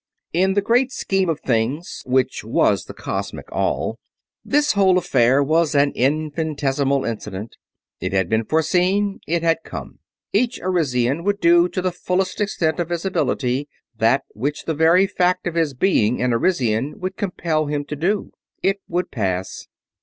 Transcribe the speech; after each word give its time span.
In 0.33 0.55
the 0.55 0.63
Great 0.63 0.91
Scheme 0.91 1.29
of 1.29 1.41
Things 1.41 2.01
which 2.07 2.43
was 2.43 2.85
the 2.85 2.93
Cosmic 2.95 3.45
All, 3.51 3.99
this 4.43 4.71
whole 4.71 4.97
affair 4.97 5.43
was 5.43 5.75
an 5.75 5.91
infinitesimal 5.91 7.05
incident. 7.05 7.55
It 7.99 8.11
had 8.11 8.27
been 8.27 8.43
foreseen. 8.45 9.19
It 9.27 9.43
had 9.43 9.59
come. 9.63 9.99
Each 10.33 10.59
Arisian 10.59 11.23
would 11.23 11.39
do 11.39 11.69
to 11.69 11.83
the 11.83 11.91
fullest 11.91 12.41
extent 12.41 12.79
of 12.79 12.89
his 12.89 13.05
ability 13.05 13.69
that 13.95 14.23
which 14.31 14.65
the 14.65 14.73
very 14.73 15.05
fact 15.05 15.45
of 15.45 15.53
his 15.53 15.75
being 15.75 16.19
an 16.19 16.33
Arisian 16.33 16.99
would 16.99 17.15
compel 17.15 17.67
him 17.67 17.85
to 17.85 17.95
do. 17.95 18.31
It 18.63 18.79
would 18.87 19.11
pass. 19.11 19.67